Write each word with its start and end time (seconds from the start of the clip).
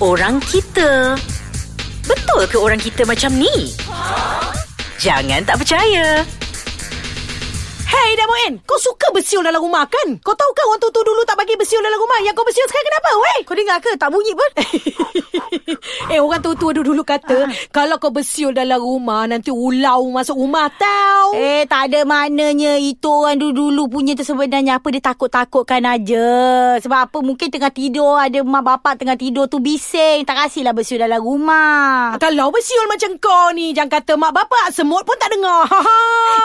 orang 0.00 0.36
kita. 0.44 1.16
Betul 2.06 2.44
ke 2.46 2.56
orang 2.60 2.80
kita 2.80 3.02
macam 3.08 3.32
ni? 3.34 3.72
Jangan 5.00 5.42
tak 5.44 5.56
percaya. 5.60 6.22
Hey 7.96 8.12
Damoen, 8.12 8.60
kau 8.68 8.76
suka 8.76 9.08
bersiul 9.08 9.40
dalam 9.40 9.56
rumah 9.56 9.88
kan? 9.88 10.20
Kau 10.20 10.36
tahu 10.36 10.52
kan 10.52 10.68
orang 10.68 10.80
tu 10.84 10.92
dulu 10.92 11.24
tak 11.24 11.40
bagi 11.40 11.56
bersiul 11.56 11.80
dalam 11.80 11.96
rumah? 11.96 12.20
Yang 12.20 12.36
kau 12.36 12.44
bersiul 12.44 12.68
sekarang 12.68 12.88
kenapa, 12.92 13.10
weh? 13.16 13.38
Kau 13.48 13.56
dengar 13.56 13.78
ke? 13.80 13.90
Tak 13.96 14.10
bunyi 14.12 14.32
pun. 14.36 14.50
eh, 16.12 16.20
orang 16.20 16.44
tua-tua 16.44 16.76
dulu 16.76 17.00
kata, 17.00 17.48
kalau 17.72 17.96
kau 17.96 18.12
bersiul 18.12 18.52
dalam 18.52 18.84
rumah, 18.84 19.24
nanti 19.24 19.48
ulau 19.48 20.12
masuk 20.12 20.36
rumah 20.36 20.68
tau. 20.76 21.40
Eh, 21.40 21.64
tak 21.64 21.88
ada 21.88 22.04
maknanya. 22.04 22.76
Itu 22.76 23.24
orang 23.24 23.40
dulu-dulu 23.40 23.88
punya 23.88 24.12
tu 24.12 24.28
sebenarnya 24.28 24.76
apa 24.76 24.86
dia 24.92 25.00
takut-takutkan 25.00 25.88
aja. 25.88 26.28
Sebab 26.84 26.98
apa 27.08 27.18
mungkin 27.24 27.48
tengah 27.48 27.72
tidur, 27.72 28.20
ada 28.20 28.44
mak 28.44 28.60
bapak 28.60 29.00
tengah 29.00 29.16
tidur 29.16 29.48
tu 29.48 29.56
bising. 29.64 30.20
Tak 30.28 30.36
kasihlah 30.46 30.76
bersiul 30.76 31.00
dalam 31.00 31.24
rumah. 31.24 32.12
Kalau 32.20 32.52
bersiul 32.52 32.92
macam 32.92 33.16
kau 33.16 33.56
ni, 33.56 33.72
jangan 33.72 34.04
kata 34.04 34.20
mak 34.20 34.36
bapak, 34.36 34.68
semut 34.76 35.00
pun 35.08 35.16
tak 35.16 35.32
dengar. 35.32 35.64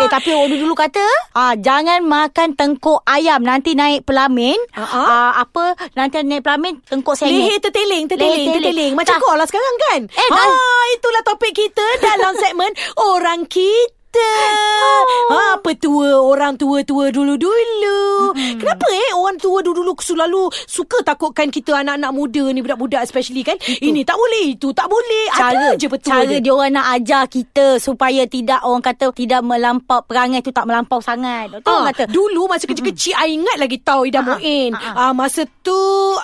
Eh, 0.02 0.10
tapi 0.10 0.34
orang 0.34 0.58
dulu 0.58 0.74
kata, 0.74 1.04
ah, 1.42 1.54
jangan 1.58 2.06
makan 2.06 2.54
tengkuk 2.54 3.02
ayam. 3.04 3.42
Nanti 3.42 3.74
naik 3.74 4.06
pelamin. 4.06 4.58
Ah, 4.72 4.84
ah. 4.84 5.06
Ah, 5.06 5.32
apa, 5.42 5.74
nanti 5.92 6.22
naik 6.22 6.46
pelamin, 6.46 6.78
tengkuk 6.84 7.18
sengit. 7.18 7.34
Leher 7.34 7.58
terteling, 7.60 8.06
terteling, 8.06 8.46
Leher 8.46 8.62
terteling. 8.62 8.92
Macam 8.94 9.18
kau 9.18 9.34
lah 9.34 9.46
sekarang 9.46 9.76
kan? 9.84 10.02
Eh, 10.08 10.28
ha, 10.28 10.38
dah- 10.38 10.88
itulah 10.94 11.22
topik 11.24 11.54
kita 11.54 11.88
dalam 12.00 12.38
segmen 12.38 12.72
Orang 13.12 13.50
Kita. 13.50 14.01
Oh. 14.20 15.04
Ha, 15.32 15.40
petua 15.60 16.20
orang 16.20 16.56
tua-tua 16.56 17.10
dulu-dulu. 17.10 18.00
Hmm. 18.36 18.60
Kenapa 18.60 18.88
eh 18.88 19.12
orang 19.14 19.38
tua 19.38 19.64
dulu-dulu 19.64 19.96
selalu 19.98 20.52
suka 20.68 21.00
takutkan 21.02 21.48
kita 21.48 21.72
anak-anak 21.74 22.12
muda 22.12 22.44
ni, 22.50 22.60
budak-budak 22.60 23.02
especially 23.02 23.42
kan? 23.42 23.56
Ini 23.62 24.04
tak 24.04 24.16
boleh, 24.16 24.54
itu 24.54 24.72
tak 24.72 24.88
boleh. 24.88 25.26
cara 25.32 25.72
Ada 25.72 25.80
je 25.80 25.88
petua 25.88 26.12
cara 26.20 26.28
dia. 26.28 26.40
dia 26.40 26.52
orang 26.52 26.72
nak 26.74 26.88
ajar 26.96 27.24
kita 27.26 27.66
supaya 27.78 28.24
tidak 28.26 28.60
orang 28.62 28.84
kata 28.84 29.06
tidak 29.12 29.42
melampau 29.42 30.04
perangai 30.04 30.42
tu 30.42 30.52
tak 30.52 30.66
melampau 30.66 31.00
sangat. 31.00 31.48
Tu 31.52 31.66
Ah, 31.66 31.82
orang 31.82 31.96
kata. 31.96 32.12
Dulu 32.12 32.42
masa 32.46 32.68
kecil-kecil 32.68 33.16
I 33.16 33.38
ingat 33.38 33.58
lagi 33.58 33.80
tahu 33.80 34.06
Ida 34.06 34.20
Muin. 34.22 34.76
ah, 34.76 35.10
Ah, 35.10 35.14
masa 35.14 35.44
tu 35.64 35.78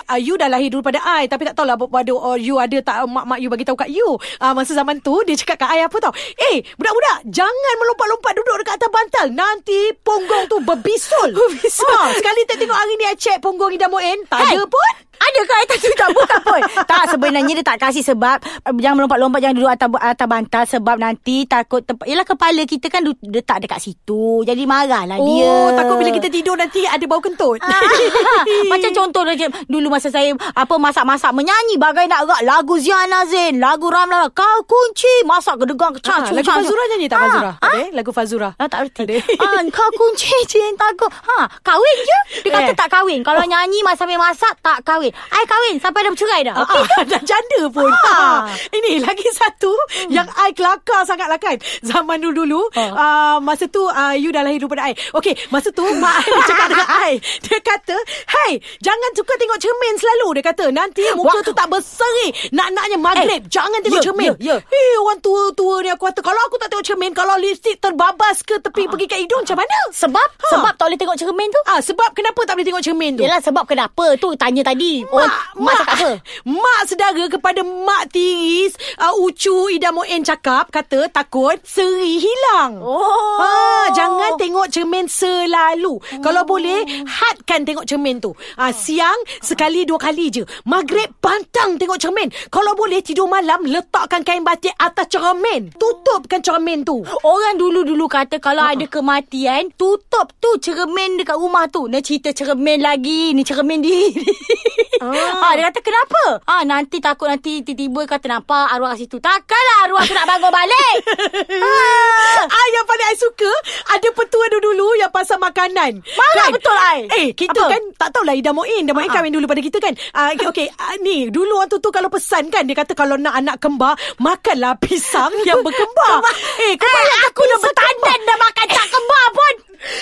ah, 0.04 0.20
you 0.20 0.36
dah 0.36 0.46
lahir 0.46 0.68
dulu 0.68 0.84
pada 0.84 1.00
I 1.02 1.26
tapi 1.26 1.44
tak 1.44 1.56
tahulah 1.56 1.78
pada 1.78 2.12
oh, 2.12 2.36
you 2.36 2.60
ada 2.60 2.78
tak 2.80 3.04
mak-mak 3.06 3.38
you 3.38 3.48
bagi 3.48 3.64
tahu 3.64 3.76
kat 3.76 3.88
you. 3.88 4.16
Ah, 4.38 4.52
masa 4.52 4.72
zaman 4.72 5.00
tu 5.00 5.16
dia 5.24 5.34
cakap 5.34 5.64
kat 5.64 5.70
I 5.72 5.82
apa 5.82 5.96
tau? 5.98 6.12
Eh, 6.52 6.60
budak-budak 6.76 7.24
jangan 7.26 7.74
melompat-lompat 7.78 8.32
duduk 8.36 8.56
dekat 8.62 8.74
atas 8.82 8.90
bantal. 8.90 9.26
Nanti 9.32 9.94
punggung 10.02 10.44
tu 10.50 10.58
berbisul. 10.60 11.30
berbisul. 11.38 11.88
Ah, 11.94 12.12
sekali 12.12 12.44
tak 12.44 12.58
tengok 12.58 12.76
hari 12.76 12.94
ni 12.98 13.06
I 13.06 13.16
check 13.16 13.38
punggung 13.38 13.72
Ida 13.72 13.86
Muin, 13.88 14.26
tak 14.26 14.42
Hey, 14.42 14.58
ada 14.58 14.66
pun. 14.66 15.07
Ada 15.18 15.40
ke 15.40 15.54
atas 15.58 15.78
tu 15.78 15.90
tak 15.92 16.10
buka 16.10 16.36
pun 16.40 16.60
Tak 16.82 17.02
sebenarnya 17.10 17.52
dia 17.52 17.66
tak 17.66 17.78
kasih 17.78 18.02
sebab 18.02 18.36
uh, 18.38 18.72
Jangan 18.72 18.96
melompat-lompat 18.96 19.38
Jangan 19.38 19.54
duduk 19.54 19.70
atas, 19.70 19.88
atas 19.94 20.26
bantal 20.26 20.64
Sebab 20.64 20.96
nanti 20.96 21.36
takut 21.44 21.82
tempat 21.82 22.04
Yelah 22.04 22.22
kepala 22.22 22.62
kita 22.62 22.86
kan 22.86 23.02
Letak 23.20 23.58
dekat 23.60 23.78
situ 23.78 24.42
Jadi 24.42 24.62
marahlah 24.64 25.18
dia 25.18 25.46
Oh, 25.48 25.70
takut 25.72 25.96
bila 25.96 26.10
kita 26.10 26.28
tidur 26.28 26.54
nanti 26.54 26.82
ada 26.82 27.02
bau 27.04 27.18
kentut. 27.18 27.58
Ah, 27.58 27.82
Macam 28.70 28.90
contoh 28.92 29.22
dia, 29.26 29.48
Dulu 29.64 29.88
masa 29.88 30.08
saya 30.08 30.30
Apa 30.54 30.74
masak-masak 30.74 31.32
Menyanyi 31.32 31.76
bagai 31.76 32.06
nak 32.06 32.24
rak 32.24 32.42
Lagu 32.42 32.78
Ziana 32.78 33.24
Zain 33.24 33.58
Lagu 33.58 33.86
Ramla 33.86 34.30
Kau 34.30 34.58
kunci 34.64 35.10
Masak 35.24 35.58
kedegang 35.58 35.90
Ah, 36.08 36.24
kecah 36.24 36.30
lagu 36.30 36.46
Fazura 36.48 36.82
nyanyi 36.88 37.06
tak 37.06 37.18
Fazura? 37.20 37.50
Ah, 37.54 37.64
Ada 37.64 37.78
eh? 37.78 37.88
lagu 37.90 38.10
Fazura. 38.10 38.48
Ah, 38.54 38.66
tak 38.66 38.80
erti. 38.84 39.02
Ada. 39.04 39.16
Ah, 39.40 39.60
kau 39.76 39.88
kunci 39.94 40.28
cintaku. 40.44 41.06
Ha, 41.08 41.38
kahwin 41.60 41.96
je. 42.00 42.18
Dia 42.44 42.50
kata 42.50 42.72
Eh. 42.72 42.76
tak 42.76 42.88
kahwin. 42.88 43.20
Kalau 43.20 43.40
nyanyi 43.42 43.80
mas 43.80 43.96
sambil 43.96 44.16
masak 44.16 44.52
tak 44.60 44.80
kahwin. 44.82 45.07
I 45.10 45.42
kahwin 45.44 45.76
sampai 45.78 46.00
dah 46.00 46.10
bercerai 46.10 46.40
dah. 46.44 46.54
Ah, 46.54 46.66
ah, 46.66 47.04
dah 47.04 47.22
janda 47.22 47.60
pun. 47.68 47.88
Ah. 48.04 48.48
Ini 48.76 49.00
lagi 49.00 49.28
satu 49.28 49.70
hmm. 49.70 50.10
yang 50.10 50.26
I 50.36 50.52
kelakar 50.52 51.02
sangat 51.02 51.26
lah 51.26 51.36
kan. 51.36 51.56
Zaman 51.80 52.18
dulu-dulu, 52.18 52.68
Ah. 52.74 52.90
uh, 52.90 53.36
masa 53.38 53.66
tu 53.66 53.82
uh, 53.82 54.12
you 54.12 54.28
dah 54.28 54.42
lahir 54.42 54.58
daripada 54.58 54.88
I. 54.88 54.94
Okey, 55.14 55.34
masa 55.48 55.70
tu 55.70 55.84
mak 55.96 56.22
I 56.22 56.40
cakap 56.50 56.66
dengan 56.68 56.88
I. 56.88 57.12
Dia 57.40 57.58
kata, 57.58 57.96
hey, 58.28 58.52
jangan 58.78 59.10
suka 59.12 59.32
tengok 59.34 59.58
cermin 59.58 59.94
selalu. 59.96 60.28
Dia 60.36 60.44
kata, 60.46 60.64
nanti 60.68 61.02
muka 61.14 61.38
Wah. 61.40 61.44
tu 61.44 61.52
tak 61.52 61.68
berseri. 61.68 62.28
Nak-naknya 62.50 62.98
maghrib. 62.98 63.42
Eh, 63.44 63.50
jangan 63.50 63.78
tengok 63.80 64.00
ya, 64.00 64.04
cermin. 64.04 64.30
ya, 64.38 64.54
ya. 64.54 64.56
Eh, 64.62 64.94
orang 64.98 65.18
tua-tua 65.18 65.80
ni 65.80 65.90
aku 65.90 66.06
kata, 66.06 66.20
kalau 66.20 66.40
aku 66.44 66.56
tak 66.56 66.68
tengok 66.68 66.84
cermin, 66.84 67.12
kalau 67.12 67.34
lipstick 67.36 67.78
terbabas 67.78 68.42
ke 68.42 68.58
tepi 68.58 68.86
pergi 68.86 69.06
kat 69.06 69.18
hidung, 69.20 69.42
macam 69.42 69.58
mana? 69.58 69.78
Sebab 69.92 70.28
Ha. 70.38 70.48
sebab 70.54 70.72
tak 70.74 70.84
boleh 70.88 70.98
tengok 70.98 71.16
cermin 71.16 71.48
tu. 71.48 71.60
Ah, 71.66 71.78
sebab 71.78 72.10
kenapa 72.10 72.40
tak 72.42 72.54
boleh 72.54 72.66
tengok 72.66 72.80
cermin 72.80 73.12
tu? 73.14 73.22
Yelah 73.22 73.38
sebab 73.38 73.64
kenapa 73.64 74.16
tu 74.16 74.32
tanya 74.34 74.62
tadi. 74.62 74.97
Orang 75.06 75.30
mak 75.58 75.74
cakap 75.78 75.94
apa? 75.94 76.10
Mak 76.46 76.80
sedara 76.90 77.24
kepada 77.30 77.60
mak 77.62 78.10
tiris. 78.10 78.74
Uh, 78.98 79.14
Ucu 79.22 79.70
Ida 79.70 79.94
Moen 79.94 80.22
cakap 80.26 80.70
Kata 80.74 81.06
takut 81.10 81.58
seri 81.62 82.18
hilang. 82.18 82.82
Oh. 82.82 83.38
ha, 83.38 83.90
Jangan 83.94 84.34
tengok 84.40 84.66
cermin 84.72 85.06
selalu. 85.06 86.02
Kalau 86.22 86.42
boleh 86.42 86.82
Hadkan 87.06 87.62
tengok 87.62 87.86
cermin 87.86 88.18
tu. 88.18 88.34
Ha, 88.58 88.74
Siang 88.74 89.18
Sekali 89.42 89.86
dua 89.86 89.98
kali 90.00 90.30
je. 90.32 90.42
Maghrib 90.66 91.10
Pantang 91.22 91.78
tengok 91.78 91.98
cermin. 91.98 92.28
Kalau 92.50 92.74
boleh 92.74 93.02
tidur 93.02 93.30
malam 93.30 93.62
Letakkan 93.66 94.22
kain 94.22 94.42
batik 94.42 94.74
Atas 94.78 95.10
cermin. 95.10 95.70
Tutupkan 95.74 96.42
cermin 96.42 96.82
tu. 96.82 97.02
Orang 97.22 97.58
dulu-dulu 97.58 98.06
kata 98.08 98.38
kalau 98.38 98.64
ada 98.64 98.86
kematian, 98.88 99.68
tutup 99.74 100.32
tu 100.38 100.50
cermin 100.62 101.20
dekat 101.20 101.36
rumah 101.36 101.66
tu. 101.68 101.86
Ni 101.90 102.00
cerita 102.00 102.32
cermin 102.32 102.80
lagi. 102.80 103.34
Ni 103.34 103.42
cermin 103.44 103.80
di. 103.82 103.92
Ah. 105.00 105.42
ah. 105.42 105.52
dia 105.54 105.64
kata 105.70 105.80
kenapa? 105.82 106.22
Ah 106.44 106.62
nanti 106.62 106.98
takut 106.98 107.26
nanti 107.26 107.62
tiba-tiba 107.62 108.06
kata 108.06 108.26
nampak 108.28 108.68
arwah 108.70 108.94
kat 108.94 109.06
situ. 109.06 109.16
Takkanlah 109.18 109.76
arwah 109.88 110.02
tu 110.04 110.14
nak 110.14 110.26
bangun 110.26 110.52
balik. 110.52 110.94
ah. 111.66 112.42
Ah, 112.48 112.66
yang 112.72 112.84
paling 112.84 113.08
I 113.08 113.16
suka 113.16 113.50
Ada 113.96 114.08
petua 114.12 114.44
dulu-dulu 114.52 115.00
Yang 115.00 115.12
pasal 115.12 115.38
makanan 115.40 116.04
Marah 116.04 116.48
betul, 116.52 116.76
I. 116.76 116.98
Eh 117.08 117.26
kita 117.32 117.56
Apa? 117.56 117.72
kan 117.72 117.82
Tak 117.96 118.08
tahulah 118.12 118.34
Ida 118.36 118.52
Moin 118.52 118.84
Ida 118.84 118.92
Moin 118.92 119.08
Ah, 119.08 119.10
ah. 119.10 119.14
kahwin 119.20 119.32
dulu 119.32 119.46
pada 119.48 119.62
kita 119.64 119.78
kan 119.80 119.94
ah, 120.12 120.32
Okay, 120.36 120.46
okay. 120.48 120.66
Ah, 120.76 120.96
Ni 121.00 121.32
dulu 121.32 121.56
orang 121.56 121.70
tu 121.72 121.80
tu 121.80 121.88
Kalau 121.88 122.12
pesan 122.12 122.52
kan 122.52 122.68
Dia 122.68 122.76
kata 122.76 122.92
kalau 122.92 123.16
nak 123.16 123.32
anak 123.32 123.56
kembar 123.58 123.96
Makanlah 124.20 124.76
pisang 124.76 125.32
Yang 125.48 125.64
berkembar 125.64 126.20
Eh 126.60 126.76
kau 126.76 126.88
Eh, 126.88 127.18
aku 127.30 127.42
dah 127.46 127.58
bertandan 127.62 128.18
dah 128.26 128.36
makan 128.36 128.66
tak 128.68 128.86
kembar. 128.90 129.24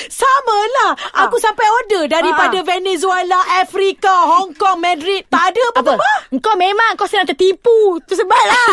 Sama 0.07 0.57
lah 0.73 0.91
Aku 1.23 1.37
sampai 1.37 1.65
order 1.65 2.09
Daripada 2.09 2.57
Ah. 2.57 2.65
Venezuela 2.65 3.37
Afrika 3.57 4.09
Hong 4.27 4.53
Kong 4.53 4.79
Madrid 4.79 5.23
Tak 5.27 5.53
ada 5.53 5.63
apa 5.69 5.79
Apa? 5.79 5.93
kembar 5.93 6.13
Kau 6.37 6.55
memang 6.55 6.93
kau 6.95 7.05
senang 7.05 7.25
tertipu. 7.25 7.97
Tu 8.03 8.13
sebablah. 8.13 8.73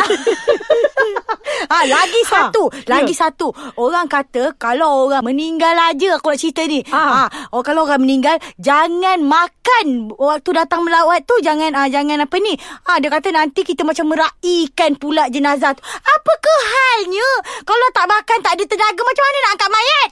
ha, 1.67 1.77
lagi 1.93 2.21
Ha, 2.23 2.29
satu. 2.49 2.65
Lagi 2.85 3.11
ya. 3.11 3.19
satu. 3.21 3.47
Orang 3.75 4.07
kata 4.07 4.53
kalau 4.55 5.05
orang 5.05 5.21
meninggal 5.23 5.73
aja 5.75 6.17
aku 6.17 6.29
nak 6.29 6.39
cerita 6.39 6.63
ni. 6.63 6.81
Ah. 6.87 7.29
Ha. 7.29 7.49
oh, 7.51 7.61
kalau 7.61 7.83
orang 7.83 7.99
meninggal 7.99 8.35
jangan 8.57 9.21
makan 9.21 9.85
waktu 10.13 10.49
datang 10.51 10.81
melawat 10.81 11.23
tu 11.23 11.37
jangan 11.39 11.71
ah, 11.73 11.87
jangan 11.87 12.21
apa 12.21 12.35
ni. 12.37 12.53
Ha, 12.85 12.97
dia 12.97 13.09
kata 13.09 13.29
nanti 13.29 13.61
kita 13.61 13.81
macam 13.81 14.09
meraihkan 14.09 14.95
pula 14.95 15.27
jenazah 15.27 15.71
tu. 15.71 15.81
Apa 15.83 16.31
kehalnya? 16.35 17.29
Kalau 17.63 17.87
tak 17.91 18.07
makan 18.07 18.37
tak 18.39 18.53
ada 18.53 18.63
tenaga 18.65 19.01
macam 19.01 19.23
mana 19.23 19.37
nak 19.39 19.51
angkat 19.53 19.69
mayat? 19.69 20.09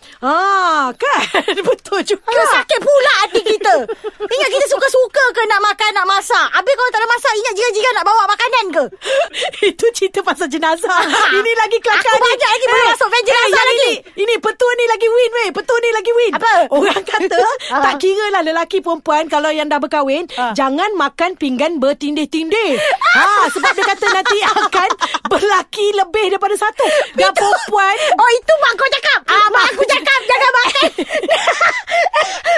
Ah, 0.81 0.89
kan 0.91 1.21
Betul 1.69 2.01
juga 2.01 2.25
Aduh, 2.25 2.47
sakit 2.51 2.79
pula 2.79 3.13
hati 3.21 3.41
kita. 3.43 3.75
Ingat 4.17 4.49
kita 4.49 4.65
suka-suka 4.67 5.23
ke 5.29 5.41
nak 5.45 5.61
makan, 5.61 5.91
nak 5.93 6.07
masak. 6.07 6.47
Habis 6.51 6.73
kalau 6.73 6.89
tak 6.89 6.99
ada 6.99 7.07
masak, 7.07 7.33
ingat 7.35 7.53
jiran-jiran 7.53 7.93
nak 7.93 8.05
bawa 8.07 8.23
makanan 8.25 8.65
ke? 8.71 8.83
Itu 9.69 9.85
cerita 9.91 10.19
pasal 10.21 10.47
jenazah. 10.47 11.05
ini 11.37 11.51
lagi 11.53 11.77
kelakar 11.77 12.09
Aku 12.09 12.17
ni. 12.17 12.25
banyak 12.27 12.49
lagi 12.49 12.65
boleh 12.65 12.85
masuk 12.89 13.07
van 13.07 13.21
jenazah 13.21 13.45
yang 13.51 13.67
lagi. 13.67 13.91
Ini, 13.93 13.93
ini 14.17 14.33
petua 14.37 14.71
ni 14.73 14.85
lagi 14.87 15.07
win 15.07 15.31
weh. 15.35 15.49
Petua 15.51 15.77
ni 15.77 15.89
lagi 15.91 16.11
win. 16.11 16.31
Apa? 16.33 16.53
Orang 16.71 17.03
kata 17.03 17.39
tak 17.69 17.95
kira 17.97 18.25
lah 18.29 18.41
lelaki 18.41 18.77
perempuan 18.79 19.23
kalau 19.27 19.49
yang 19.49 19.67
dah 19.67 19.77
berkahwin 19.77 20.25
Ah. 20.33 20.49
jangan 20.51 20.89
makan 20.95 21.35
pinggan 21.35 21.77
bertindih-tindih. 21.77 22.79
ha 23.11 23.45
sebab 23.47 23.71
dia 23.71 23.85
kata 23.85 24.05
nanti 24.09 24.37
akan 24.41 24.89
berlaki 25.27 25.85
lebih 25.93 26.31
daripada 26.31 26.55
satu. 26.55 26.85
Dan 27.13 27.29
perempuan 27.31 27.93
Oh, 28.11 28.29
itu 28.31 28.53
mak 28.57 28.71
kau 28.73 28.89
cakap. 28.89 29.19
Ah, 29.27 29.45
mak 29.49 29.65
aku 29.69 29.83
cakap 29.83 30.19
jangan 30.23 30.51
makan. 30.53 30.89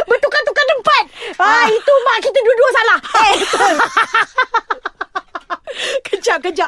Bertukar-tukar 0.06 0.66
tempat. 0.68 1.04
Ah, 1.38 1.66
itu 1.68 1.94
mak 2.04 2.18
kita 2.22 2.40
dua-dua 2.40 2.70
salah. 2.72 3.00
Eh. 3.24 3.34
Kejap 6.04 6.38
kejap, 6.40 6.68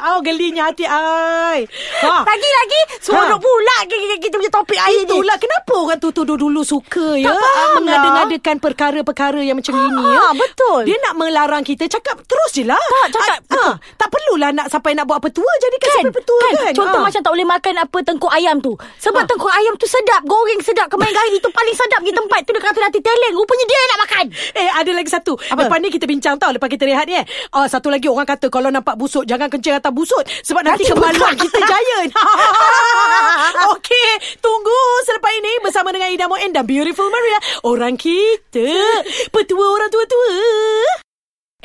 Gelinya 0.56 0.72
hati 0.72 0.88
ai. 0.88 1.60
Ha. 2.00 2.24
Lagi-lagi 2.24 2.80
Seronok 3.04 3.36
Ha. 3.36 3.44
pula 3.44 3.76
kita, 3.84 4.16
kita 4.16 4.34
punya 4.40 4.48
topik 4.48 4.65
hari 4.78 4.98
ni 4.98 5.08
Itulah 5.08 5.36
kenapa 5.36 5.72
orang 5.74 5.98
tu 5.98 6.08
dulu-dulu 6.10 6.60
suka 6.60 7.14
ya 7.14 7.28
Tak 7.28 7.36
faham 7.36 7.52
ah, 7.56 7.64
lah. 7.66 7.80
mengada-ngadakan 7.80 8.56
perkara-perkara 8.58 9.40
yang 9.40 9.56
macam 9.56 9.74
ini 9.74 10.04
ya. 10.06 10.20
Ah, 10.20 10.32
betul. 10.32 10.80
Dia 10.84 10.96
nak 11.00 11.14
melarang 11.16 11.62
kita 11.62 11.84
cakap 11.86 12.20
terus 12.22 12.50
je 12.52 12.62
lah. 12.62 12.78
Tak, 13.06 13.08
cakap, 13.12 13.40
Ah, 13.48 13.58
ah, 13.62 13.74
tak 13.96 14.08
perlulah 14.08 14.50
nak 14.50 14.66
sampai 14.68 14.92
nak 14.92 15.04
buat 15.04 15.18
petua 15.18 15.48
jadikan 15.58 15.86
Kan, 15.86 15.96
sampai 15.98 16.14
petua 16.14 16.38
kan, 16.38 16.52
kan. 16.60 16.72
Contoh 16.74 17.00
Ah. 17.00 17.04
macam 17.04 17.20
tak 17.20 17.32
boleh 17.32 17.46
makan 17.46 17.74
apa 17.78 17.98
tengkuk 18.02 18.32
ayam 18.32 18.56
tu. 18.58 18.72
Sebab 18.98 19.22
Ha. 19.22 19.28
tengkuk 19.28 19.50
ayam 19.50 19.74
tu 19.74 19.86
sedap, 19.86 20.22
goreng 20.24 20.60
sedap, 20.60 20.86
kemain 20.86 21.08
gari 21.08 21.36
tu 21.38 21.48
paling 21.48 21.74
sedap 21.74 22.00
di 22.00 22.12
tempat 22.12 22.40
tu 22.42 22.52
dia 22.52 22.62
kata 22.62 22.78
nanti 22.80 22.98
teleng. 23.00 23.34
Rupanya 23.34 23.64
dia 23.64 23.76
yang 23.76 23.90
nak 23.90 24.00
makan. 24.02 24.24
Eh 24.54 24.68
ada 24.68 24.90
lagi 24.90 25.08
satu 25.08 25.32
Apa? 25.36 25.60
Lepas 25.62 25.78
ni 25.78 25.88
kita 25.88 26.04
bincang 26.04 26.36
tau 26.36 26.50
Lepas 26.50 26.66
kita 26.66 26.84
rehat 26.84 27.04
ni 27.04 27.14
eh 27.14 27.24
oh, 27.52 27.64
Satu 27.64 27.88
lagi 27.88 28.06
orang 28.06 28.24
kata 28.24 28.46
Kalau 28.46 28.68
nampak 28.68 28.94
busuk 28.94 29.22
Jangan 29.22 29.46
kencing 29.46 29.72
atas 29.72 29.90
busuk 29.90 30.18
Sebab 30.42 30.62
nanti, 30.62 30.82
Nanti 30.82 30.92
kemaluan 30.92 31.34
kita 31.34 31.58
giant 31.58 32.10
Okey 33.72 34.08
Tunggu 34.38 34.65
selepas 35.06 35.32
ini 35.36 35.52
Bersama 35.62 35.94
dengan 35.94 36.10
Ida 36.10 36.26
Moen 36.26 36.50
Dan 36.50 36.66
Beautiful 36.66 37.08
Maria 37.08 37.38
Orang 37.66 37.94
kita. 37.98 38.68
Petua 39.34 39.66
orang 39.72 39.90
tua-tua 39.90 41.05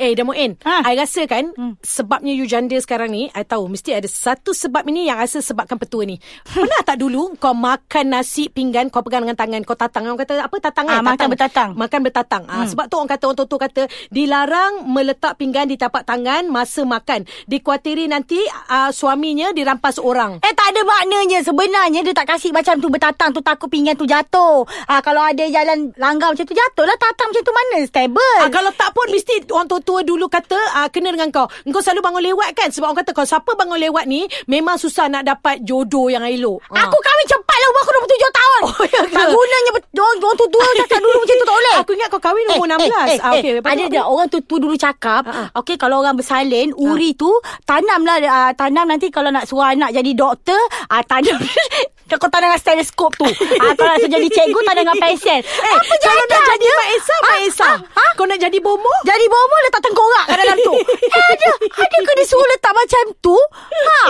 Eh 0.02 0.18
Ida 0.18 0.26
Moen 0.26 0.58
Ha. 0.66 0.82
I 0.82 0.98
rasa 0.98 1.30
kan 1.30 1.54
Hmm. 1.54 1.78
Sebabnya 1.78 2.32
you 2.32 2.42
janda 2.42 2.74
sekarang 2.76 3.12
ni 3.12 3.30
I 3.30 3.44
tahu 3.44 3.70
Mesti 3.70 3.92
ada 3.92 4.08
satu 4.08 4.50
sebab 4.50 4.82
ini 4.88 5.06
Yang 5.06 5.18
rasa 5.20 5.38
sebabkan 5.44 5.78
petua 5.78 6.02
ni 6.02 6.18
Pernah 6.48 6.82
tak 6.82 6.98
dulu 6.98 7.38
Kau 7.38 7.54
makan 7.54 8.10
nasi 8.10 8.48
pinggan 8.48 8.90
Kau 8.90 9.04
pegang 9.04 9.22
dengan 9.22 9.38
tangan 9.38 9.62
Kau 9.62 9.78
tatang 9.78 10.08
Orang 10.08 10.18
kata 10.18 10.42
apa 10.42 10.56
tatang 10.58 10.86
eh? 10.88 10.98
makan 10.98 11.28
bertatang. 11.28 11.70
Makan 11.76 12.00
bertatang. 12.02 12.42
Ah, 12.48 12.64
sebab 12.64 12.88
tu 12.88 12.96
orang 12.96 13.10
kata 13.10 13.24
orang 13.28 13.46
tua 13.46 13.60
kata 13.60 13.82
dilarang 14.08 14.72
meletak 14.88 15.36
pinggan 15.36 15.68
di 15.68 15.76
tapak 15.76 16.02
tangan 16.02 16.48
masa 16.48 16.82
makan. 16.82 17.22
Dikhawatiri 17.46 18.08
nanti 18.08 18.40
uh, 18.68 18.90
suaminya 18.90 19.52
dirampas 19.52 20.00
orang. 20.00 20.40
Eh 20.40 20.54
tak 20.56 20.72
ada 20.72 20.80
maknanya 20.82 21.44
Sebenarnya 21.44 22.00
dia 22.00 22.10
tak 22.10 22.28
kasih 22.28 22.50
macam 22.50 22.78
tu 22.78 22.88
Bertatang 22.88 23.30
tu 23.30 23.40
takut 23.40 23.68
pinggan 23.68 23.94
tu 23.94 24.02
jatuh 24.02 24.64
ah, 24.88 24.98
Kalau 24.98 25.22
ada 25.22 25.44
jalan 25.44 25.92
langgar 25.94 26.32
macam 26.32 26.42
tu 26.42 26.54
Jatuh 26.54 26.84
lah 26.84 26.96
tatang 26.96 27.30
macam 27.30 27.42
tu 27.42 27.52
Mana 27.52 27.76
stable 27.84 28.36
Ah, 28.40 28.48
kalau 28.48 28.72
tak 28.72 28.90
pun 28.90 29.06
mesti 29.08 29.34
orang 29.48 29.68
tua-tua 29.92 30.08
dulu 30.08 30.26
kata 30.32 30.56
ah, 30.72 30.88
kena 30.88 31.12
dengan 31.12 31.28
kau. 31.28 31.44
Engkau 31.68 31.84
selalu 31.84 32.00
bangun 32.00 32.22
lewat 32.32 32.48
kan? 32.56 32.68
Sebab 32.72 32.86
orang 32.88 32.98
kata 33.04 33.12
kalau 33.12 33.28
siapa 33.28 33.50
bangun 33.52 33.76
lewat 33.76 34.04
ni 34.08 34.24
memang 34.48 34.80
susah 34.80 35.12
nak 35.12 35.28
dapat 35.28 35.60
jodoh 35.60 36.08
yang 36.08 36.24
elok. 36.24 36.64
Ah. 36.72 36.88
Aku 36.88 36.96
kahwin 36.96 37.26
cepat 37.28 37.56
lah 37.60 37.68
Umur 37.68 37.80
aku 37.84 37.92
27 38.08 38.32
tahun 38.32 38.60
Oh, 38.62 38.84
ya 38.88 39.00
ke? 39.04 39.14
Tak 39.14 39.26
gunanya 39.28 39.70
Orang, 39.92 40.16
orang 40.24 40.36
tua-tua 40.40 40.64
cakap 40.82 40.98
dulu 41.04 41.16
macam 41.20 41.36
tu 41.36 41.44
tak 41.44 41.56
boleh 41.60 41.76
Aku 41.84 41.90
ingat 41.92 42.08
kau 42.08 42.20
kahwin 42.22 42.44
umur 42.56 42.66
16. 42.72 42.80
Eh, 42.80 42.88
eh, 42.88 43.18
ah, 43.20 43.32
eh, 43.36 43.42
tu 43.60 43.68
ada 43.68 43.84
dia 43.92 44.02
orang 44.08 44.26
tu, 44.32 44.38
tu 44.44 44.56
dulu 44.56 44.74
cakap, 44.78 45.28
ha. 45.28 45.52
okey 45.62 45.76
kalau 45.76 46.00
orang 46.00 46.16
bersalin, 46.16 46.72
uri 46.74 47.12
tu 47.14 47.28
tanamlah 47.68 48.18
uh, 48.24 48.52
tanam 48.56 48.88
nanti 48.88 49.12
kalau 49.12 49.28
nak 49.28 49.44
suruh 49.44 49.68
anak 49.68 49.92
jadi 49.92 50.10
doktor, 50.16 50.58
uh, 50.88 51.02
tanam 51.04 51.38
kau 52.20 52.28
tanam 52.28 52.52
dengan 52.52 52.60
stetoskop 52.60 53.12
tu. 53.16 53.24
Ah 53.24 53.72
kalau 53.72 53.96
nak 53.96 54.04
jadi 54.04 54.28
cikgu 54.28 54.60
tanam 54.68 54.84
dengan 54.84 54.96
pensel. 55.04 55.40
Eh, 55.40 55.72
Apa 55.72 55.94
kalau 56.02 56.24
nak 56.28 56.42
jadi 56.44 56.66
Mak 56.68 56.88
Esa, 56.92 57.16
Mak 57.24 57.38
Esa. 57.48 57.70
Kau 58.12 58.24
nak 58.28 58.38
jadi 58.40 58.58
bomo? 58.60 58.92
Jadi 59.08 59.24
bomo 59.32 59.56
letak 59.72 59.82
tengkorak 59.82 60.24
kat 60.26 60.36
dalam 60.36 60.56
tu. 60.60 60.72
Eh, 60.76 61.24
ada. 61.32 61.50
Ada 61.72 61.96
ke 61.98 62.12
dia 62.12 62.26
suruh 62.28 62.44
letak 62.46 62.72
macam 62.72 63.04
tu? 63.18 63.32
Ha. 63.32 64.00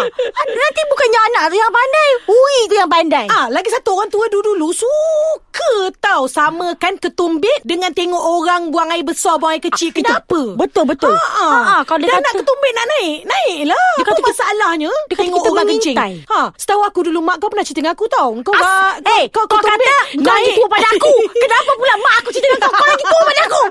Nanti 0.44 0.80
bukannya 0.84 1.20
anak 1.24 1.44
tu 1.46 1.56
yang 1.56 1.70
pandai. 1.70 2.08
Uri 2.26 2.60
tu 2.66 2.74
yang 2.74 2.90
pandai. 2.90 3.26
Ah, 3.28 3.46
lagi 3.46 3.70
satu 3.70 3.94
orang 3.94 4.10
tua 4.10 4.26
dulu-dulu 4.26 4.74
suka 4.74 5.70
tau 5.96 6.26
samakan 6.26 6.98
ketumbit 6.98 7.62
dengan 7.62 7.94
tengok 7.94 8.18
orang 8.18 8.68
buang 8.68 8.90
air 8.90 9.06
besar, 9.06 9.38
buang 9.38 9.54
air 9.54 9.62
kecil. 9.62 9.94
Kenapa? 9.94 10.58
Betul, 10.58 10.84
betul. 10.84 11.14
Ha, 11.14 11.22
ha. 11.22 11.46
Ha, 11.46 11.58
ha, 11.62 11.76
kalau 11.84 12.02
dia 12.02 12.10
Dan 12.10 12.18
kata- 12.18 12.26
nak 12.26 12.34
ketumbit 12.42 12.72
nak 12.72 12.86
naik, 12.88 13.18
naik 13.22 13.58
lah. 13.64 13.86
Dia 13.92 14.02
Apa 14.02 14.08
kata 14.08 14.18
kita- 14.18 14.30
masalahnya? 14.34 14.90
dia 14.90 15.14
kata 15.14 15.22
tengok 15.22 15.38
kita 15.38 15.46
orang 15.48 15.66
kencing. 15.68 15.94
mengintai. 15.94 16.12
Ha, 16.28 16.40
setahu 16.56 16.82
aku 16.82 17.00
dulu 17.04 17.18
mak 17.20 17.38
kau 17.38 17.46
pernah 17.46 17.62
cerita 17.62 17.78
dengan 17.78 17.94
aku 17.94 18.10
tau. 18.10 18.34
Kau 18.42 18.50
As- 18.52 18.98
kau, 18.98 19.14
eh, 19.14 19.24
kau, 19.30 19.44
kau 19.46 19.60
kata 19.60 19.94
kau 20.18 20.26
lagi 20.26 20.50
tua 20.52 20.66
pada 20.66 20.88
aku. 20.90 21.12
Kenapa 21.32 21.70
pula 21.72 21.94
mak 21.96 22.14
aku 22.18 22.28
cerita 22.30 22.48
dengan 22.48 22.60
kau? 22.60 22.72
Kau 22.74 22.88
lagi 22.88 23.04
tua 23.04 23.20
pada 23.22 23.40
aku. 23.44 23.62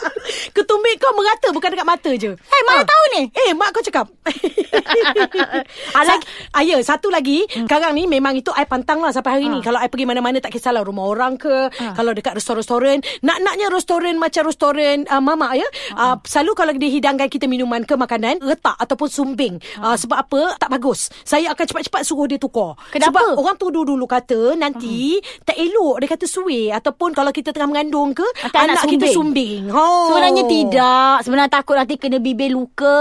ketumbit 0.56 0.94
kau 0.96 1.12
merata 1.34 1.50
bukan 1.50 1.68
dekat 1.74 1.86
mata 1.86 2.10
je. 2.14 2.30
Eh, 2.38 2.62
mana 2.62 2.82
tahu 2.86 3.04
ni? 3.18 3.22
Eh, 3.34 3.50
mak 3.58 3.74
kau 3.74 3.82
cakap. 3.82 4.06
Alah. 5.98 6.18
Sa- 6.22 6.26
ah, 6.54 6.62
ya, 6.62 6.78
satu 6.78 7.10
lagi. 7.10 7.42
Hmm. 7.50 7.66
Sekarang 7.66 7.92
ni 7.98 8.06
memang 8.06 8.38
itu 8.38 8.54
I 8.54 8.64
pantang 8.70 9.02
lah 9.02 9.10
sampai 9.10 9.40
hari 9.40 9.46
ni. 9.50 9.58
Ha. 9.58 9.64
Kalau 9.66 9.78
I 9.82 9.90
pergi 9.90 10.06
mana-mana 10.06 10.38
tak 10.38 10.54
kisahlah 10.54 10.86
rumah 10.86 11.10
orang 11.10 11.34
ke. 11.34 11.74
Kalau 11.74 12.14
dekat 12.14 12.38
restoran-restoran. 12.38 13.02
Nak-naknya 13.26 13.66
restoran 13.74 14.14
macam 14.22 14.46
restoran 14.46 15.02
uh, 15.10 15.18
mama 15.18 15.58
ya. 15.58 15.66
Uh, 15.98 16.14
selalu 16.22 16.54
kalau 16.54 16.72
dihidangkan 16.78 17.26
kita 17.26 17.50
minuman 17.50 17.82
ke 17.82 17.98
makanan. 17.98 18.38
Letak 18.38 18.78
ataupun 18.78 19.08
sumbing. 19.10 19.58
Uh, 19.82 19.98
sebab 19.98 20.22
apa? 20.22 20.54
Tak 20.62 20.70
bagus. 20.70 21.10
Saya 21.26 21.50
akan 21.50 21.64
cepat-cepat 21.66 22.02
suruh 22.06 22.30
dia 22.30 22.38
tukar. 22.38 22.78
Kenapa? 22.94 23.10
Sebab 23.10 23.42
orang 23.42 23.56
tu 23.58 23.74
dulu 23.74 24.06
kata 24.06 24.54
nanti 24.54 25.18
tak 25.42 25.58
elok. 25.58 25.98
Dia 25.98 26.08
kata 26.14 26.26
suwe. 26.30 26.70
Ataupun 26.70 27.10
kalau 27.10 27.34
kita 27.34 27.50
tengah 27.50 27.70
mengandung 27.74 28.14
ke. 28.14 28.26
Nanti 28.44 28.58
anak 28.60 28.74
anak 28.78 28.92
kita 28.94 29.06
sumbing. 29.10 29.66
sumbing. 29.66 29.74
Oh. 29.74 30.12
Sebenarnya 30.12 30.44
tidak. 30.46 31.16
Sebenarnya 31.24 31.48
takut 31.48 31.72
nanti 31.72 31.96
kena 31.96 32.20
bibir 32.20 32.52
luka. 32.52 33.00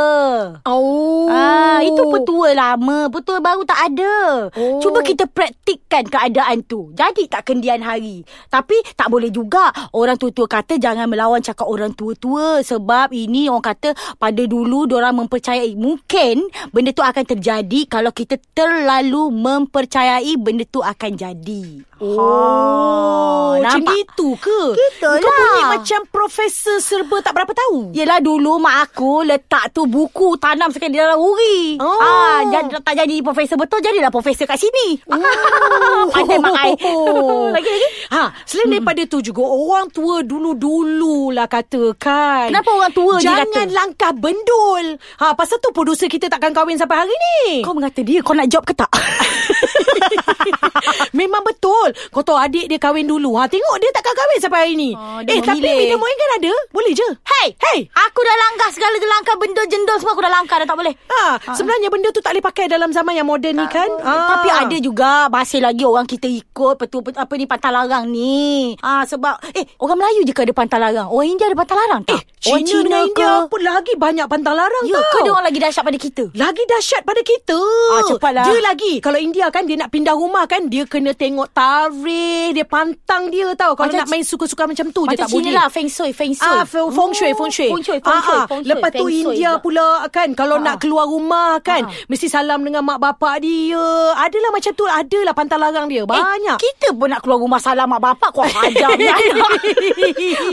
Oh. 0.63 1.27
Ah, 1.27 1.72
itu 1.81 2.01
petua 2.13 2.53
lama. 2.53 3.09
Petua 3.09 3.41
baru 3.41 3.65
tak 3.65 3.79
ada. 3.89 4.15
Oh. 4.53 4.77
Cuba 4.77 5.01
kita 5.01 5.25
praktikkan 5.25 6.05
keadaan 6.05 6.61
tu. 6.67 6.93
Jadi 6.93 7.25
tak 7.25 7.49
kendian 7.49 7.81
hari. 7.81 8.21
Tapi 8.51 8.77
tak 8.93 9.09
boleh 9.09 9.33
juga. 9.33 9.73
Orang 9.95 10.21
tua-tua 10.21 10.45
kata 10.45 10.77
jangan 10.77 11.09
melawan 11.09 11.41
cakap 11.41 11.65
orang 11.65 11.95
tua-tua. 11.97 12.61
Sebab 12.61 13.09
ini 13.15 13.49
orang 13.49 13.65
kata 13.73 13.89
pada 14.21 14.43
dulu 14.45 14.85
orang 14.93 15.25
mempercayai. 15.25 15.73
Mungkin 15.73 16.51
benda 16.69 16.93
tu 16.93 17.01
akan 17.01 17.23
terjadi 17.25 17.89
kalau 17.89 18.13
kita 18.13 18.37
terlalu 18.53 19.33
mempercayai 19.33 20.37
benda 20.37 20.67
tu 20.67 20.83
akan 20.83 21.11
jadi. 21.17 21.81
Oh, 22.03 23.55
Ha, 23.55 23.61
macam 23.63 23.95
gitu 23.95 24.35
ke? 24.41 24.61
Gitulah. 24.75 25.21
Kau 25.23 25.31
bunyi 25.31 25.63
macam 25.79 25.99
profesor 26.09 26.77
serba 26.83 27.21
tak 27.23 27.37
berapa 27.37 27.53
tahu. 27.53 27.95
Yelah 27.95 28.19
dulu 28.19 28.59
mak 28.59 28.91
aku 28.91 29.23
letak 29.23 29.71
tu 29.71 29.87
buku 29.87 30.35
tanam 30.41 30.73
sekali 30.73 30.97
dalam 30.97 31.21
uri. 31.21 31.62
Oh. 31.79 31.99
Ah, 32.01 32.41
jadi, 32.49 32.81
tak 32.81 32.95
jadi 32.99 33.15
profesor 33.23 33.55
betul 33.55 33.79
jadilah 33.79 34.11
profesor 34.11 34.43
kat 34.43 34.59
sini. 34.59 34.99
Pandai 36.13 36.37
mak 36.41 36.55
ai. 36.57 36.73
lagi 37.55 37.69
lagi. 37.69 37.89
Ha, 38.11 38.23
selain 38.43 38.67
hmm. 38.67 38.73
daripada 38.75 39.01
tu 39.07 39.17
juga 39.23 39.43
orang 39.45 39.87
tua 39.93 40.25
dulu-dulu 40.25 41.31
lah 41.31 41.47
katakan. 41.47 42.51
Kenapa 42.51 42.69
orang 42.73 42.93
tua 42.93 43.13
Jangan 43.21 43.47
kata? 43.47 43.71
langkah 43.71 44.11
bendul. 44.11 44.99
Ha, 45.21 45.37
pasal 45.37 45.61
tu 45.63 45.71
producer 45.71 46.11
kita 46.11 46.27
takkan 46.27 46.51
kahwin 46.51 46.75
sampai 46.75 47.05
hari 47.05 47.15
ni. 47.15 47.63
Kau 47.63 47.77
mengata 47.77 48.03
dia 48.03 48.19
kau 48.19 48.35
nak 48.35 48.49
job 48.51 48.65
ke 48.67 48.75
tak? 48.75 48.91
Memang 51.19 51.45
betul. 51.45 51.93
Kau 52.11 52.25
tahu 52.25 52.35
adik 52.35 52.67
dia 52.67 52.79
kahwin 52.81 53.07
dulu. 53.07 53.39
Ha, 53.39 53.47
tengok 53.47 53.75
dia 53.79 53.89
takkan 53.93 54.15
kahwin 54.17 54.39
sampai 54.41 54.59
hari 54.67 54.73
ni. 54.75 54.91
Oh, 54.91 55.21
eh, 55.23 55.39
tapi. 55.39 55.61
Mida 55.61 55.95
Moen 55.95 56.17
kan 56.17 56.31
ada. 56.41 56.53
Boleh 56.73 56.91
je. 56.91 57.07
Hey, 57.23 57.55
Hey. 57.59 57.79
Aku 57.89 58.19
dah 58.21 58.35
langkah 58.49 58.69
segala 58.73 58.97
langkah 59.13 59.35
benda 59.37 59.63
jendol 59.69 59.97
semua 60.01 60.13
aku 60.17 60.23
dah 60.25 60.33
langkah 60.33 60.57
dah 60.59 60.67
tak 60.67 60.77
boleh. 60.77 60.93
Ha, 60.93 61.21
sebenarnya 61.55 61.89
benda 61.93 62.09
tu 62.09 62.19
tak 62.19 62.35
boleh 62.35 62.45
pakai 62.45 62.65
dalam 62.67 62.89
zaman 62.89 63.13
yang 63.13 63.27
moden 63.29 63.53
ni 63.57 63.65
kan. 63.69 63.89
Ha. 64.01 64.13
Tapi 64.37 64.49
ada 64.49 64.77
juga 64.81 65.29
masih 65.29 65.61
lagi 65.61 65.85
orang 65.85 66.09
kita 66.09 66.25
ikut 66.25 66.75
betul, 66.81 67.05
betul 67.05 67.21
apa 67.21 67.33
ni 67.37 67.45
pantai 67.45 67.71
larang 67.71 68.05
ni. 68.09 68.73
Ah 68.81 69.05
sebab 69.05 69.37
eh 69.53 69.65
orang 69.77 69.97
Melayu 70.01 70.25
je 70.25 70.33
ke 70.33 70.41
ada 70.43 70.53
pantai 70.55 70.79
larang? 70.81 71.07
Orang 71.13 71.27
India 71.29 71.47
ada 71.47 71.57
pantai 71.57 71.77
larang 71.77 72.01
tak? 72.03 72.17
Eh, 72.17 72.21
orang 72.45 72.63
Cina 72.63 72.83
dengan 72.83 73.01
India 73.05 73.31
pun 73.45 73.61
lagi 73.61 73.93
banyak 73.95 74.25
pantang 74.25 74.51
larang 74.53 74.83
Ya 74.83 74.95
tau. 74.95 75.07
ke 75.09 75.17
dia 75.19 75.31
orang 75.31 75.45
lagi 75.45 75.59
dahsyat 75.59 75.83
pada 75.83 75.95
kita? 75.97 76.23
Lagi 76.33 76.63
dahsyat 76.65 77.01
pada 77.01 77.21
kita. 77.21 77.59
Ah, 77.89 78.01
cepatlah. 78.05 78.45
Dia 78.45 78.59
lagi. 78.59 78.93
Kalau 78.99 79.15
India 79.15 79.45
kan, 79.47 79.63
dia 79.63 79.75
nak 79.75 79.89
pindah 79.89 80.11
rumah 80.11 80.43
kan, 80.43 80.65
dia 80.65 80.83
kena 80.83 81.13
tengok 81.13 81.47
tarikh, 81.51 82.51
dia 82.51 82.63
pantang 82.63 83.27
dia 83.27 83.47
tau. 83.53 83.73
Kalau 83.73 83.85
Macam 83.85 83.99
nak 83.99 84.09
main 84.09 84.21
suka-suka 84.21 84.63
macam 84.65 84.85
tu 84.89 85.03
Macam 85.03 85.15
tak 85.15 85.29
Cina 85.29 85.39
boleh. 85.41 85.53
lah 85.53 85.67
Feng 85.67 85.87
Shui 85.87 86.11
Feng 86.11 86.33
Shui 86.33 86.43
Ah, 86.45 86.63
feng, 86.63 86.89
feng 86.89 87.11
shui, 87.11 87.31
feng 87.31 87.47
shui. 87.49 87.69
Feng 87.69 87.81
Shui 87.81 87.99
Feng 87.99 88.19
Shui, 88.19 88.33
Ah, 88.33 88.41
ah. 88.41 88.45
feng 88.45 88.59
shui, 88.59 88.69
Lepas 88.69 88.89
tu 88.91 88.97
feng 88.99 89.13
shui 89.13 89.23
India 89.31 89.51
pula 89.57 89.87
kan, 90.09 90.29
kalau 90.33 90.55
Ah. 90.55 90.63
nak 90.63 90.75
keluar 90.77 91.05
rumah 91.05 91.57
kan, 91.59 91.83
Ah. 91.83 91.91
mesti 92.05 92.27
salam 92.27 92.59
dengan 92.59 92.81
mak 92.81 92.97
bapak 92.97 93.39
dia. 93.39 93.87
Adalah 94.15 94.49
macam 94.51 94.71
tu, 94.73 94.83
adalah 94.83 95.31
pantang 95.31 95.59
larang 95.59 95.87
dia. 95.87 96.03
Banyak. 96.03 96.57
Eh, 96.57 96.61
kita 96.61 96.91
pun 96.91 97.07
nak 97.07 97.19
keluar 97.19 97.37
rumah 97.37 97.57
salam 97.57 97.87
mak 97.87 98.01
bapak 98.01 98.29
kau 98.31 98.43
hajar 98.43 98.89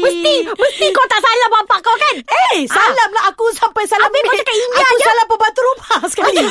mesti 0.00 0.34
mesti 0.46 0.86
kau 0.90 1.06
tak 1.06 1.20
salam? 1.20 1.49
Eh, 2.60 2.68
salam 2.68 3.10
lah 3.10 3.24
aku 3.26 3.44
sampai 3.52 3.82
salam 3.84 4.04
Habis 4.04 4.20
kau 4.20 4.36
cakap 4.36 4.52
India 4.54 4.82
Aku 4.82 4.94
je. 4.94 5.04
salam 5.06 5.26
pembantu 5.26 5.60
rumah 5.64 5.98
sekali. 6.12 6.44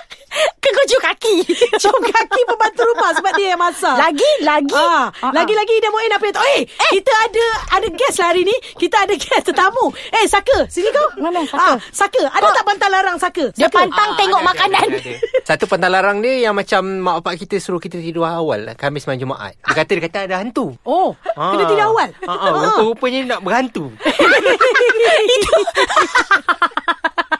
Ke 0.62 0.68
kau 0.70 0.84
cium 0.86 1.02
kaki. 1.02 1.34
Cium 1.76 2.00
kaki 2.02 2.40
pembantu 2.46 2.82
rumah 2.86 3.10
sebab 3.12 3.32
dia 3.34 3.52
yang 3.52 3.59
masak. 3.70 3.94
Lagi 3.96 4.32
lagi. 4.42 4.74
Ah, 4.74 5.06
Ah, 5.20 5.32
lagi-lagi 5.32 5.74
dah 5.78 5.88
Muin 5.88 6.10
apa 6.10 6.24
yang 6.24 6.34
tahu. 6.34 6.44
Eh, 6.50 6.60
kita 6.92 7.12
ada 7.20 7.44
ada 7.72 7.86
guest 7.88 8.16
lah 8.18 8.26
hari 8.28 8.42
ni. 8.42 8.56
Kita 8.74 8.96
ada 9.00 9.14
guest 9.14 9.44
tetamu. 9.44 9.84
Eh, 10.12 10.24
Saka, 10.26 10.66
sini 10.66 10.88
kau. 10.90 11.06
Mana 11.16 11.40
Saka? 11.44 11.56
Ah, 11.56 11.76
Saka, 11.90 12.20
ada 12.26 12.42
Kau- 12.42 12.52
tak 12.52 12.64
pantang 12.64 12.90
larang 12.90 13.16
Saka? 13.16 13.44
Dia 13.52 13.66
Saka. 13.66 13.76
pantang 13.80 14.10
tengok 14.16 14.40
makanan. 14.42 14.82
Ah, 14.82 14.90
Ada, 14.90 14.98
ada. 14.98 15.12
Satu 15.44 15.64
pantang 15.66 15.90
larang 15.90 16.18
dia 16.18 16.34
yang 16.42 16.54
macam 16.54 16.82
mak 17.00 17.14
bapak 17.20 17.38
kita 17.38 17.56
suruh 17.56 17.78
kita 17.78 17.96
tidur 17.96 18.22
awal 18.22 18.72
Khamis 18.74 19.04
malam 19.04 19.18
Jumaat. 19.20 19.52
Dia 19.60 19.74
kata 19.76 19.90
dia 19.92 20.02
kata 20.02 20.18
ada 20.26 20.34
hantu. 20.38 20.74
Oh, 20.82 21.14
kena 21.30 21.64
tidak 21.64 21.86
awal. 21.86 22.08
Ha, 22.20 22.32
ha, 22.32 22.46
rupa-rupanya 22.50 23.18
nak 23.28 23.40
berhantu. 23.40 23.84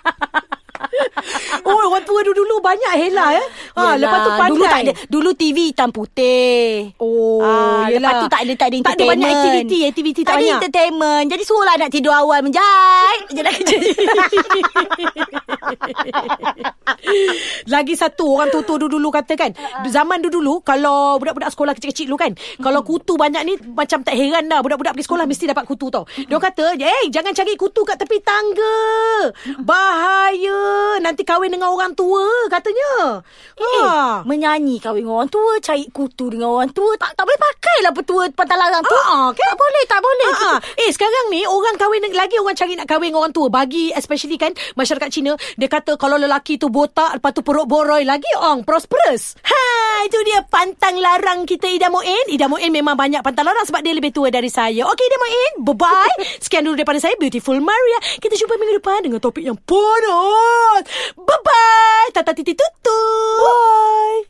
Oh, 1.71 1.80
banyak 2.61 2.92
Hela 2.92 3.26
ya. 3.33 3.45
Ha, 3.75 3.80
Yelah, 3.80 3.95
lepas 3.99 4.19
tu 4.21 4.30
pandai. 4.30 4.50
Dulu 4.50 4.64
tak 4.64 4.80
ada 4.80 4.92
Dulu 5.09 5.30
TV 5.35 5.57
hitam 5.73 5.88
putih 5.90 6.92
Oh, 7.00 7.40
Ah, 7.40 7.88
yelah. 7.88 7.99
lepas 7.99 8.14
tu 8.21 8.26
tak 8.28 8.40
ada 8.45 8.52
tak 8.54 8.69
ada 8.71 8.76
Tak 8.85 8.95
ada 8.95 9.04
banyak 9.07 9.28
aktiviti, 9.30 9.78
aktiviti 9.85 10.21
tak 10.23 10.28
tak 10.30 10.37
ada 10.37 10.47
entertainment. 10.61 11.25
Jadi 11.26 11.42
suruhlah 11.42 11.75
nak 11.76 11.90
tidur 11.90 12.12
awal 12.12 12.40
menjahit. 12.40 13.23
Je 13.30 13.40
nak 13.40 13.52
kerja. 13.57 13.76
Lagi 17.66 17.95
satu 17.95 18.37
orang 18.37 18.50
tua-tua 18.50 18.76
dulu-dulu 18.76 19.09
kata 19.11 19.35
kan 19.35 19.50
Zaman 19.87 20.21
dulu-dulu 20.21 20.61
Kalau 20.61 21.16
budak-budak 21.16 21.50
sekolah 21.50 21.73
kecil-kecil 21.75 22.07
dulu 22.07 22.19
kan 22.19 22.33
Kalau 22.59 22.80
kutu 22.83 23.14
banyak 23.16 23.42
ni 23.45 23.54
Macam 23.73 24.02
tak 24.02 24.14
heran 24.14 24.47
dah 24.47 24.61
Budak-budak 24.61 24.92
pergi 24.95 25.07
sekolah 25.07 25.25
Mesti 25.25 25.45
dapat 25.49 25.64
kutu 25.64 25.88
tau 25.88 26.04
Dia 26.11 26.30
orang 26.30 26.45
kata 26.50 26.64
Eh 26.76 27.04
jangan 27.09 27.33
cari 27.33 27.54
kutu 27.54 27.83
kat 27.83 27.97
tepi 27.97 28.19
tangga 28.21 28.76
Bahaya 29.62 30.89
Nanti 30.99 31.23
kahwin 31.23 31.54
dengan 31.54 31.70
orang 31.70 31.94
tua 31.94 32.26
Katanya 32.50 33.23
Eh, 33.61 34.14
menyanyi 34.25 34.80
kahwin 34.80 35.04
dengan 35.04 35.23
orang 35.23 35.30
tua, 35.32 35.61
cari 35.61 35.85
kutu 35.92 36.32
dengan 36.32 36.49
orang 36.49 36.73
tua. 36.73 36.97
Tak 36.97 37.12
tak 37.12 37.25
boleh 37.28 37.40
pakai 37.40 37.76
lah 37.85 37.92
petua 37.92 38.23
pantai 38.32 38.56
larang 38.56 38.80
tu. 38.80 38.97
Ah, 38.97 39.28
ah, 39.28 39.28
kan? 39.37 39.44
Tak 39.52 39.56
boleh, 39.61 39.82
tak 39.85 40.00
boleh. 40.00 40.30
Ha, 40.32 40.52
eh 40.80 40.90
sekarang 40.90 41.26
ni 41.28 41.44
orang 41.44 41.76
kahwin 41.76 42.02
lagi 42.11 42.37
orang 42.40 42.56
cari 42.56 42.73
nak 42.75 42.88
kahwin 42.88 43.12
dengan 43.12 43.20
orang 43.28 43.35
tua. 43.37 43.52
Bagi 43.52 43.92
especially 43.92 44.40
kan 44.40 44.56
masyarakat 44.80 45.09
Cina 45.12 45.37
dia 45.61 45.68
kata 45.68 46.00
kalau 46.00 46.16
lelaki 46.16 46.56
tu 46.56 46.73
botak 46.73 47.20
lepas 47.20 47.37
tu 47.37 47.44
perut 47.44 47.68
boroi 47.68 48.09
lagi 48.09 48.28
orang 48.40 48.64
prosperous. 48.64 49.37
Ha 49.44 49.89
itu 50.07 50.19
dia 50.26 50.40
pantang 50.47 50.97
larang 50.99 51.45
kita 51.45 51.66
Ida 51.69 51.88
Muin. 51.92 52.26
Ida 52.30 52.47
Muin 52.47 52.71
memang 52.73 52.95
banyak 52.95 53.21
pantang 53.21 53.49
larang 53.49 53.64
sebab 53.66 53.80
dia 53.85 53.95
lebih 53.97 54.14
tua 54.14 54.28
dari 54.33 54.49
saya. 54.49 54.87
Okey 54.87 55.04
Ida 55.04 55.19
Muin, 55.19 55.52
bye 55.66 55.76
bye. 55.76 56.16
Sekian 56.45 56.64
dulu 56.64 56.78
daripada 56.78 57.02
saya 57.02 57.16
Beautiful 57.19 57.59
Maria. 57.59 57.99
Kita 58.21 58.35
jumpa 58.37 58.54
minggu 58.57 58.80
depan 58.80 59.00
dengan 59.04 59.21
topik 59.21 59.45
yang 59.45 59.59
panas. 59.59 60.85
Bye 61.16 61.40
bye. 61.42 62.09
Tata 62.14 62.33
titi 62.33 62.54
tutu. 62.54 63.02
Bye. 63.42 64.30